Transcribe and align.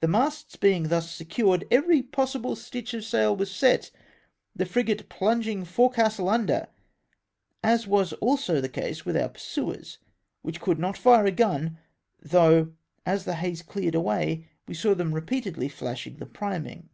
The 0.00 0.06
masts 0.06 0.56
being 0.56 0.88
thus 0.88 1.10
secured, 1.10 1.64
every 1.70 2.02
possible 2.02 2.56
stitch 2.56 2.92
of 2.92 3.06
sail 3.06 3.34
was 3.34 3.50
set, 3.50 3.90
the 4.54 4.66
frigate 4.66 5.08
plunging 5.08 5.64
forecastle 5.64 6.28
under, 6.28 6.66
as 7.64 7.86
was 7.86 8.12
also 8.20 8.60
the 8.60 8.68
case 8.68 9.06
with 9.06 9.16
our 9.16 9.30
pursuers, 9.30 9.96
which 10.42 10.60
could 10.60 10.78
not 10.78 10.98
fire 10.98 11.24
a 11.24 11.30
gun— 11.32 11.78
though 12.20 12.74
as 13.06 13.24
the 13.24 13.36
haze 13.36 13.62
cleared 13.62 13.94
away 13.94 14.46
we 14.68 14.74
saw 14.74 14.94
them 14.94 15.14
repeatedly 15.14 15.70
flash 15.70 16.06
ing 16.06 16.16
the 16.18 16.26
priming. 16.26 16.90